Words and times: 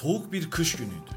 Soğuk 0.00 0.32
bir 0.32 0.50
kış 0.50 0.76
günüydü. 0.76 1.10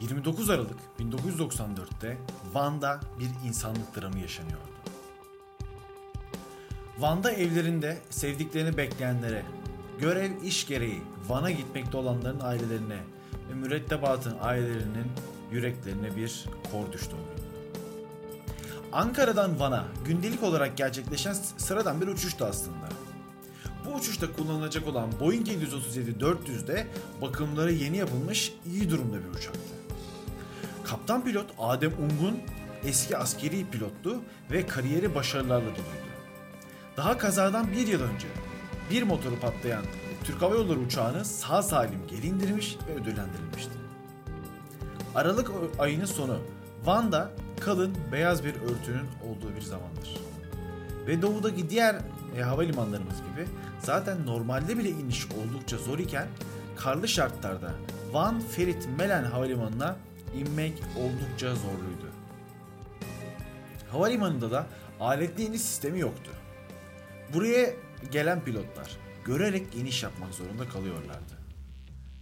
29 0.00 0.50
Aralık 0.50 0.78
1994'te 1.00 2.18
Van'da 2.52 3.00
bir 3.18 3.48
insanlık 3.48 3.96
dramı 3.96 4.18
yaşanıyordu. 4.18 4.68
Van'da 6.98 7.32
evlerinde 7.32 7.98
sevdiklerini 8.10 8.76
bekleyenlere, 8.76 9.44
görev 10.00 10.42
iş 10.42 10.66
gereği 10.66 11.02
Van'a 11.28 11.50
gitmekte 11.50 11.96
olanların 11.96 12.40
ailelerine 12.40 12.98
ve 13.50 13.54
mürettebatın 13.54 14.36
ailelerinin 14.40 15.12
yüreklerine 15.52 16.16
bir 16.16 16.44
kor 16.72 16.92
düştü 16.92 17.14
o 17.14 17.36
gün. 17.36 17.44
Ankara'dan 18.92 19.60
Van'a 19.60 19.84
gündelik 20.04 20.42
olarak 20.42 20.76
gerçekleşen 20.76 21.32
sıradan 21.32 22.00
bir 22.00 22.06
uçuştu 22.06 22.44
aslında. 22.44 22.88
Uçuşta 23.98 24.32
kullanılacak 24.32 24.88
olan 24.88 25.08
Boeing 25.20 25.48
737-400'de 25.48 26.86
bakımları 27.22 27.72
yeni 27.72 27.96
yapılmış 27.96 28.52
iyi 28.66 28.90
durumda 28.90 29.16
bir 29.24 29.38
uçaktı. 29.38 29.60
Kaptan 30.84 31.24
pilot 31.24 31.46
Adem 31.58 31.92
Ungun 31.92 32.38
eski 32.84 33.16
askeri 33.16 33.66
pilottu 33.70 34.20
ve 34.50 34.66
kariyeri 34.66 35.14
başarılarla 35.14 35.64
doluydu. 35.64 36.08
Daha 36.96 37.18
kazadan 37.18 37.72
bir 37.72 37.86
yıl 37.86 38.02
önce 38.02 38.28
bir 38.90 39.02
motoru 39.02 39.40
patlayan 39.40 39.84
Türk 40.24 40.42
Hava 40.42 40.54
Yolları 40.54 40.78
uçağını 40.78 41.24
sağ 41.24 41.62
salim 41.62 42.06
geri 42.08 42.26
indirmiş 42.26 42.76
ve 42.88 43.00
ödüllendirilmişti. 43.00 43.72
Aralık 45.14 45.50
ayının 45.78 46.04
sonu 46.04 46.38
Van'da 46.84 47.30
kalın 47.60 47.96
beyaz 48.12 48.44
bir 48.44 48.54
örtünün 48.54 49.06
olduğu 49.24 49.56
bir 49.56 49.62
zamandır. 49.62 50.16
Ve 51.06 51.22
doğudaki 51.22 51.70
diğer 51.70 51.96
e, 52.36 52.42
havalimanlarımız 52.42 53.16
gibi 53.16 53.48
zaten 53.82 54.26
normalde 54.26 54.78
bile 54.78 54.90
iniş 54.90 55.26
oldukça 55.26 55.78
zor 55.78 55.98
iken 55.98 56.28
karlı 56.76 57.08
şartlarda 57.08 57.74
Van 58.12 58.40
Ferit 58.40 58.88
Melen 58.98 59.24
Havalimanı'na 59.24 59.96
inmek 60.34 60.82
oldukça 60.96 61.54
zorluydu. 61.54 62.08
Havalimanında 63.90 64.50
da 64.50 64.66
aletli 65.00 65.44
iniş 65.44 65.62
sistemi 65.62 66.00
yoktu. 66.00 66.30
Buraya 67.34 67.70
gelen 68.12 68.44
pilotlar 68.44 68.90
görerek 69.24 69.74
iniş 69.74 70.02
yapmak 70.02 70.34
zorunda 70.34 70.68
kalıyorlardı. 70.68 71.38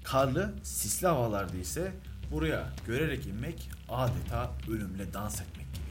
Karlı, 0.04 0.54
sisli 0.62 1.06
havalarda 1.06 1.56
ise 1.56 1.92
buraya 2.30 2.72
görerek 2.86 3.26
inmek 3.26 3.70
adeta 3.88 4.50
ölümle 4.68 5.14
dans 5.14 5.40
etmek 5.40 5.66
gibiydi. 5.74 5.85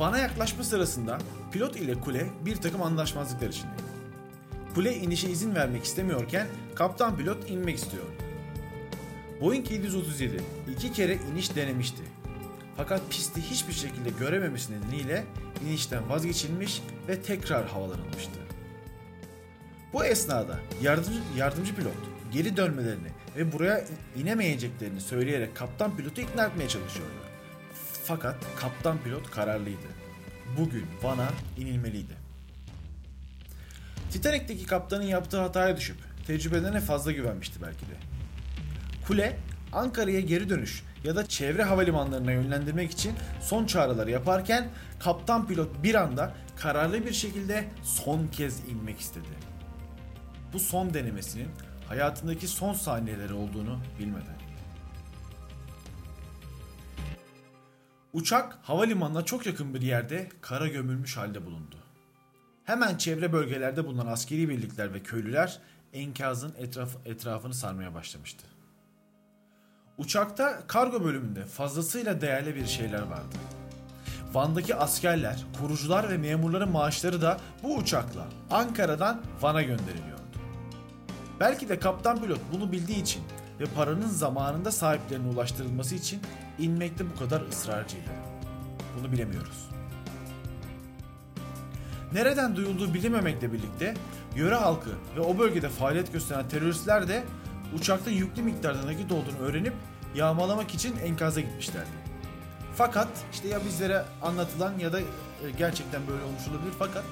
Van'a 0.00 0.18
yaklaşma 0.18 0.64
sırasında 0.64 1.18
pilot 1.52 1.76
ile 1.76 2.00
kule 2.00 2.26
bir 2.44 2.56
takım 2.56 2.82
anlaşmazlıklar 2.82 3.48
içindeydi. 3.48 3.82
Kule 4.74 4.96
inişe 4.96 5.30
izin 5.30 5.54
vermek 5.54 5.84
istemiyorken 5.84 6.46
kaptan 6.74 7.16
pilot 7.16 7.50
inmek 7.50 7.76
istiyordu. 7.76 8.10
Boeing 9.40 9.70
737 9.70 10.42
iki 10.72 10.92
kere 10.92 11.18
iniş 11.32 11.56
denemişti. 11.56 12.02
Fakat 12.76 13.10
pisti 13.10 13.42
hiçbir 13.42 13.72
şekilde 13.72 14.10
görememesi 14.10 14.72
nedeniyle 14.72 15.24
inişten 15.66 16.10
vazgeçilmiş 16.10 16.82
ve 17.08 17.22
tekrar 17.22 17.66
havalanılmıştı. 17.66 18.40
Bu 19.92 20.04
esnada 20.04 20.60
yardımcı, 20.82 21.20
yardımcı 21.36 21.74
pilot 21.74 21.94
geri 22.32 22.56
dönmelerini 22.56 23.08
ve 23.36 23.52
buraya 23.52 23.84
inemeyeceklerini 24.16 25.00
söyleyerek 25.00 25.56
kaptan 25.56 25.96
pilotu 25.96 26.20
ikna 26.20 26.44
etmeye 26.46 26.68
çalışıyordu. 26.68 27.29
Fakat 28.10 28.36
kaptan 28.56 28.98
pilot 28.98 29.30
kararlıydı. 29.30 29.86
Bugün 30.58 30.86
Van'a 31.02 31.28
inilmeliydi. 31.58 32.12
Titanic'teki 34.12 34.66
kaptanın 34.66 35.04
yaptığı 35.04 35.40
hataya 35.40 35.76
düşüp 35.76 35.96
tecrübelerine 36.26 36.80
fazla 36.80 37.12
güvenmişti 37.12 37.62
belki 37.62 37.80
de. 37.80 37.94
Kule 39.06 39.36
Ankara'ya 39.72 40.20
geri 40.20 40.48
dönüş 40.48 40.82
ya 41.04 41.16
da 41.16 41.26
çevre 41.26 41.62
havalimanlarına 41.62 42.32
yönlendirmek 42.32 42.90
için 42.90 43.12
son 43.40 43.66
çağrıları 43.66 44.10
yaparken 44.10 44.68
kaptan 44.98 45.46
pilot 45.46 45.82
bir 45.82 45.94
anda 45.94 46.34
kararlı 46.56 47.06
bir 47.06 47.12
şekilde 47.12 47.64
son 47.82 48.26
kez 48.26 48.68
inmek 48.68 49.00
istedi. 49.00 49.28
Bu 50.52 50.58
son 50.58 50.94
denemesinin 50.94 51.48
hayatındaki 51.88 52.48
son 52.48 52.72
saniyeleri 52.72 53.32
olduğunu 53.32 53.80
bilmedi. 53.98 54.49
Uçak 58.12 58.58
havalimanına 58.62 59.24
çok 59.24 59.46
yakın 59.46 59.74
bir 59.74 59.82
yerde 59.82 60.28
kara 60.40 60.68
gömülmüş 60.68 61.16
halde 61.16 61.46
bulundu. 61.46 61.76
Hemen 62.64 62.96
çevre 62.96 63.32
bölgelerde 63.32 63.86
bulunan 63.86 64.06
askeri 64.06 64.48
birlikler 64.48 64.94
ve 64.94 65.02
köylüler 65.02 65.58
enkazın 65.92 66.54
etraf, 66.58 66.96
etrafını 67.06 67.54
sarmaya 67.54 67.94
başlamıştı. 67.94 68.46
Uçakta 69.98 70.66
kargo 70.66 71.04
bölümünde 71.04 71.44
fazlasıyla 71.44 72.20
değerli 72.20 72.54
bir 72.54 72.66
şeyler 72.66 73.02
vardı. 73.02 73.36
Van'daki 74.32 74.74
askerler, 74.74 75.44
kurucular 75.60 76.10
ve 76.10 76.18
memurların 76.18 76.70
maaşları 76.70 77.22
da 77.22 77.40
bu 77.62 77.76
uçakla 77.76 78.28
Ankara'dan 78.50 79.22
Van'a 79.40 79.62
gönderiliyordu. 79.62 80.20
Belki 81.40 81.68
de 81.68 81.78
kaptan 81.78 82.22
pilot 82.22 82.40
bunu 82.52 82.72
bildiği 82.72 83.02
için 83.02 83.22
ve 83.60 83.64
paranın 83.64 84.08
zamanında 84.08 84.72
sahiplerine 84.72 85.28
ulaştırılması 85.28 85.94
için 85.94 86.20
inmekte 86.58 87.04
bu 87.10 87.18
kadar 87.18 87.40
ısrarcıydı. 87.40 88.10
Bunu 88.98 89.12
bilemiyoruz. 89.12 89.68
Nereden 92.12 92.56
duyulduğu 92.56 92.94
bilinmemekle 92.94 93.52
birlikte 93.52 93.94
yöre 94.36 94.54
halkı 94.54 94.90
ve 95.16 95.20
o 95.20 95.38
bölgede 95.38 95.68
faaliyet 95.68 96.12
gösteren 96.12 96.48
teröristler 96.48 97.08
de 97.08 97.24
uçakta 97.78 98.10
yüklü 98.10 98.42
miktarda 98.42 98.86
nakit 98.86 99.12
olduğunu 99.12 99.38
öğrenip 99.38 99.74
yağmalamak 100.14 100.74
için 100.74 100.96
enkaza 100.96 101.40
gitmişlerdi. 101.40 101.90
Fakat 102.76 103.08
işte 103.32 103.48
ya 103.48 103.64
bizlere 103.64 104.04
anlatılan 104.22 104.78
ya 104.78 104.92
da 104.92 105.00
gerçekten 105.58 106.02
böyle 106.08 106.24
olmuş 106.24 106.48
olabilir 106.48 106.72
fakat 106.78 107.04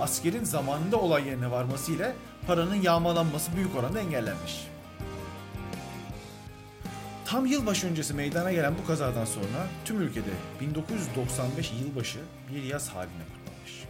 askerin 0.00 0.44
zamanında 0.44 0.96
olay 0.96 1.28
yerine 1.28 1.50
varması 1.50 1.92
ile 1.92 2.16
paranın 2.46 2.74
yağmalanması 2.74 3.56
büyük 3.56 3.76
oranda 3.76 4.00
engellenmiş. 4.00 4.68
Tam 7.30 7.46
yılbaşı 7.46 7.86
öncesi 7.86 8.14
meydana 8.14 8.52
gelen 8.52 8.74
bu 8.82 8.86
kazadan 8.86 9.24
sonra 9.24 9.66
tüm 9.84 10.00
ülkede 10.00 10.30
1995 10.60 11.72
yılbaşı 11.80 12.18
bir 12.54 12.62
yaz 12.62 12.88
haline 12.88 13.22
kutlanmış. 13.24 13.84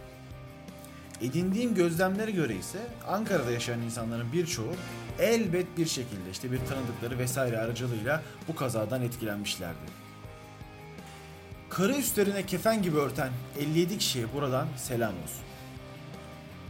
Edindiğim 1.20 1.74
gözlemlere 1.74 2.30
göre 2.30 2.54
ise 2.56 2.78
Ankara'da 3.08 3.50
yaşayan 3.50 3.80
insanların 3.80 4.32
birçoğu 4.32 4.74
elbet 5.18 5.78
bir 5.78 5.86
şekilde 5.86 6.30
işte 6.32 6.52
bir 6.52 6.58
tanıdıkları 6.58 7.18
vesaire 7.18 7.58
aracılığıyla 7.58 8.22
bu 8.48 8.54
kazadan 8.54 9.02
etkilenmişlerdi. 9.02 9.90
Karı 11.68 11.92
üstlerine 11.92 12.46
kefen 12.46 12.82
gibi 12.82 12.96
örten 12.96 13.30
57 13.58 13.98
kişiye 13.98 14.34
buradan 14.34 14.68
selam 14.76 15.12
olsun. 15.12 15.44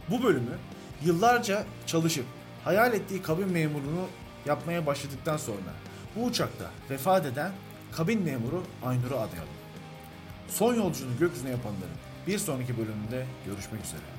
Bu 0.09 0.23
bölümü 0.23 0.57
yıllarca 1.05 1.65
çalışıp 1.85 2.25
hayal 2.63 2.93
ettiği 2.93 3.21
kabin 3.21 3.51
memurunu 3.51 4.07
yapmaya 4.45 4.85
başladıktan 4.85 5.37
sonra 5.37 5.73
bu 6.15 6.25
uçakta 6.25 6.71
vefat 6.89 7.25
eden 7.25 7.51
kabin 7.91 8.23
memuru 8.23 8.63
Aynur'u 8.85 9.15
adayalım. 9.15 9.53
Son 10.47 10.73
yolculuğunu 10.73 11.17
gökyüzüne 11.19 11.49
yapanların 11.49 11.97
bir 12.27 12.39
sonraki 12.39 12.77
bölümünde 12.77 13.25
görüşmek 13.45 13.85
üzere. 13.85 14.18